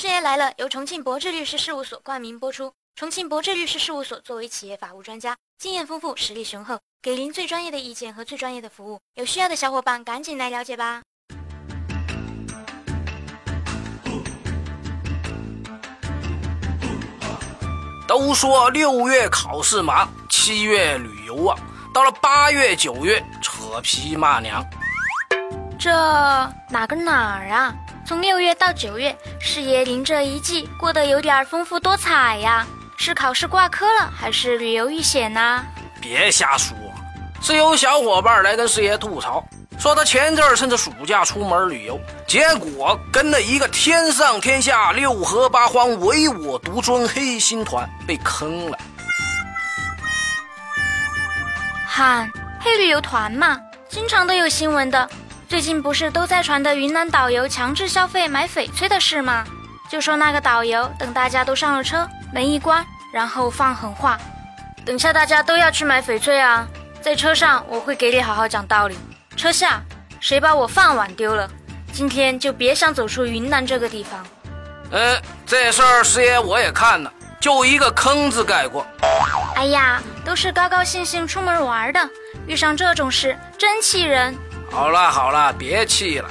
[0.00, 2.72] 师爷来了，由重庆博智律师事务所冠名播出。
[2.96, 8.98] 重庆博智律师事务所作为企业法务专家，经验丰富，实力雄厚，给您最专业的意见和最专业的服务。
[9.16, 11.02] 有需要的小伙伴赶紧来了解吧。
[18.08, 21.54] 都说六月考试忙，七月旅游旺，
[21.92, 24.64] 到了八月九月扯皮骂娘。
[25.78, 25.90] 这
[26.70, 27.74] 哪跟哪儿啊？
[28.10, 32.66] 从六月到九月，师爷您这一季过得有点丰富多彩呀。
[32.96, 35.64] 是考试挂科了，还是旅游遇险呢？
[36.00, 36.76] 别瞎说，
[37.40, 39.40] 是有小伙伴来跟师爷吐槽，
[39.78, 48.76] 说他前阵儿趁着暑假出门旅游，结果跟了一个天上天下六合八荒唯我独尊黑心团，被坑了。
[51.86, 53.56] 喊黑旅游团嘛，
[53.88, 55.08] 经常都有新闻的。
[55.50, 59.44] 最近不是都在传的云南导游强制消费买翡翠的事吗？
[59.90, 62.86] 就说那个导游等大家都上了车，门一关。
[63.12, 64.16] 然后放狠话，
[64.86, 66.64] 等下大家都要去买翡翠啊！
[67.02, 68.96] 在车上我会给你好好讲道理。
[69.36, 69.82] 车下
[70.20, 71.50] 谁把我饭碗丢了，
[71.92, 74.24] 今天就别想走出云南这个地方。
[74.92, 78.86] 嗯，这事儿师爷我也看了，就一个坑字概括。
[79.56, 82.08] 哎呀，都是高高兴兴出门玩的，
[82.46, 84.32] 遇上这种事真气人。
[84.70, 86.28] 好了好了，别气了，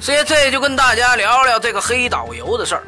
[0.00, 2.82] 师爷这就跟大家聊聊这个黑导游的事儿。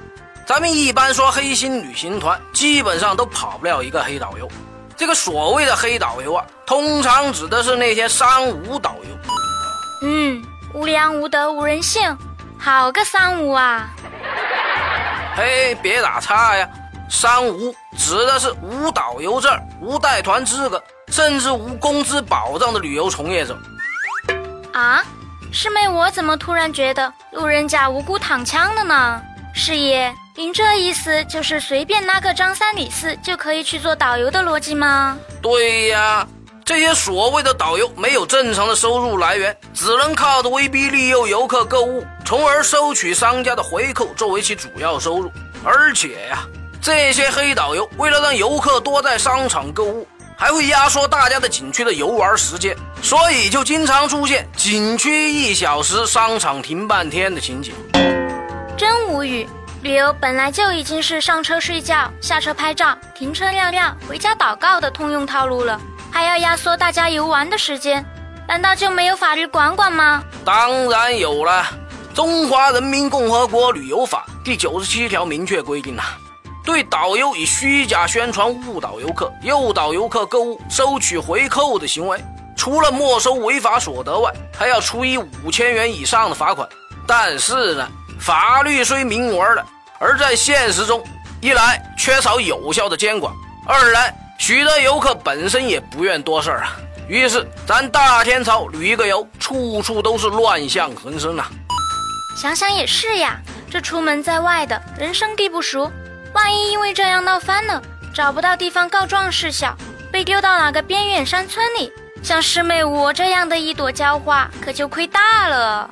[0.47, 4.49] 咱们一般说黑心旅行团，基本上都跑不了一个黑导游。
[4.97, 9.19] 这个所谓的黑导游啊，通常指的是那些三无导游。
[10.03, 12.17] 嗯，无良无德无人性，
[12.59, 13.91] 好个三无啊！
[15.35, 16.69] 嘿，别打岔呀！
[17.11, 23.59] 三无指的是无导游证、无带团资格，甚至无工资保障的旅游从业者。
[24.73, 25.05] 啊，
[25.53, 29.21] 师妹，我怎么突然觉得路人甲无辜躺枪了呢？
[29.55, 30.15] 师爷。
[30.35, 35.19] 您这意思就是随便拉个张三李四就可以去做导游的逻辑吗？
[35.43, 36.27] 对呀，
[36.65, 45.31] 这些所谓的导游没有正常的收入来源，只能靠着威逼利诱游客购物，从而收取商家的回扣作为其主要收入。
[45.63, 46.49] 而且呀，
[46.81, 50.09] 这些黑导游为了让游客多在商场购物，
[50.43, 57.73] 还会压缩大家的景区的游玩时间，所以就经常出现景区一小时，商场停半天的情景。
[58.77, 59.49] 真无语。
[59.83, 68.05] 旅游本来就已经是上车睡觉、下车拍照、停车尿尿、回家祷告的通用套路了，还要压缩大家游玩的时间，
[68.49, 70.25] 难道就没有法律管管吗？
[70.45, 71.65] 当然有了，
[72.17, 76.03] 《中华人民共和国旅游法》第九十七条明确规定了，
[76.65, 82.23] 对导游以虚假宣传误导游客、诱导游客购物、收取回扣的行为，
[82.57, 86.69] 除了没收违法所得外，还要处以五千元以上的罚款。
[87.07, 87.89] 但是呢？
[88.21, 89.67] 法律虽明文了，
[89.99, 91.03] 而在现实中，
[91.41, 93.35] 一来缺少有效的监管，
[93.67, 96.77] 二来许多游客本身也不愿多事儿啊。
[97.09, 101.51] 于是，咱大天朝旅个游，处处都是乱象横生啊。
[102.37, 105.91] 想想也是呀，这出门在外的人生地不熟，
[106.33, 107.81] 万一因为这样闹翻了，
[108.15, 109.77] 找不到地方告状示小，
[110.11, 115.91] 被丢到哪个边远山村里，像师妹我这样的一朵娇花，可就亏大了。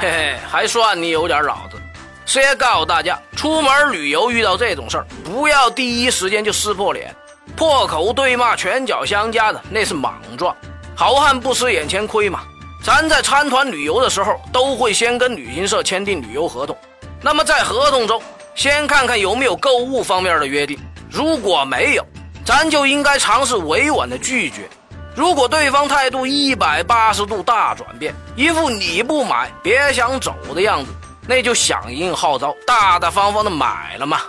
[0.00, 1.80] 嘿嘿，还算你有点脑子。
[2.26, 7.14] 师爷告诉大家，出门旅游遇到这种事儿，不要第一时间就撕破脸、
[7.56, 10.54] 破口对骂、拳脚相加的，那是莽撞。
[10.94, 12.40] 好汉不吃眼前亏嘛。
[12.82, 16.76] 咱在参团旅游的时候，都会先跟旅行社签订旅游合同。
[17.20, 18.22] 那么在合同中，
[18.54, 20.78] 先看看有没有购物方面的约定。
[21.10, 22.06] 如果没有，
[22.44, 24.68] 咱就应该尝试委婉的拒绝。
[25.14, 30.92] 如果对方态度一百八十度大转变，一副你不买别想走的样子，
[31.26, 34.20] 那就响应号召，大大方方的买了嘛。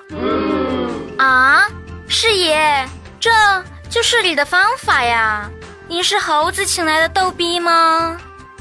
[1.18, 1.68] 啊，
[2.08, 2.88] 师爷，
[3.20, 3.30] 这
[3.90, 5.50] 就是你的方法呀？
[5.88, 8.18] 你是猴子请来的逗逼吗？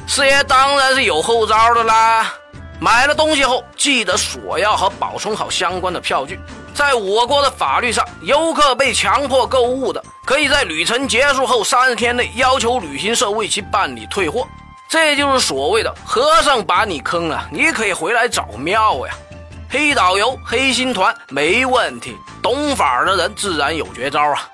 [0.06, 2.34] 师爷当然是有后招的啦。
[2.80, 6.40] 买了东西后，记得索要和保存好相关的票据。
[6.74, 14.48] 在我国的法律上，游客被强迫购物的，可以在旅程结束后三十天内要求旅行社为其办理退货。
[14.88, 19.14] 这就是所谓的和尚把你坑了，你可以回来找庙呀。
[19.68, 24.48] 黑导游、黑心团没问题，懂法的人自然有绝招啊。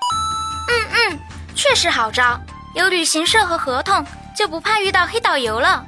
[0.67, 1.19] 嗯嗯，
[1.55, 2.37] 确实好招，
[2.75, 4.05] 有旅行社和合同，
[4.37, 5.83] 就不怕遇到黑导游了。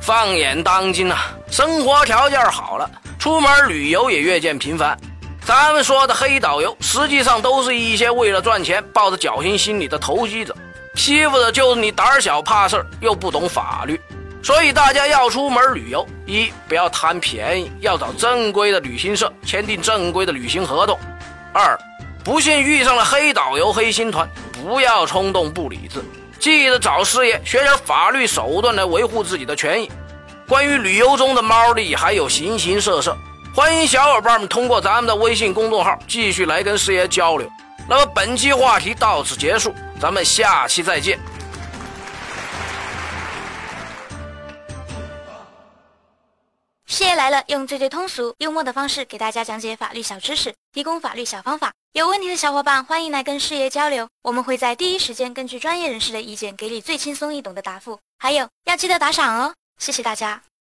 [0.00, 4.98] 放眼当今啊，生活条件好了，出门旅游也越见频繁。
[5.46, 10.52] 咱们说的黑导游，实际上都是一些为了赚钱、抱着侥幸心理的投机者，
[10.96, 14.00] 欺负的就是你胆小怕事又不懂法律。
[14.42, 20.96] 所以大家要出门旅游，一不要贪便宜，要找正规的旅行社签订正规的旅行合同；
[21.52, 21.78] 二，
[22.24, 24.28] 不幸遇上了黑导游、黑心团，
[24.60, 26.02] 不要冲动不理智，
[26.40, 29.88] 记得找师爷学点法律手段来维护自己的权益。
[30.46, 33.16] 关于旅游中的猫腻还有形形色色，
[33.54, 37.50] 欢迎小伙伴们通过咱们的微信公众号继续来跟师爷交流。
[37.88, 41.18] 那么本期话题到此结束，咱们下期再见。
[46.86, 51.72] 师爷来了，用最最通俗、幽默的方式给大家讲解法律小知识，提供法律小方法。
[51.94, 57.98] 有问题的小伙伴欢迎来跟师爷交流，我们会在第一时间根据专业人士的意见，给你最轻松易懂的答复。
[58.18, 60.53] 还有要记得打赏哦，谢谢大家。